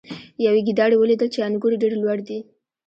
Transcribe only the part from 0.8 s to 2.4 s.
ولیدل چې انګور ډیر لوړ دي.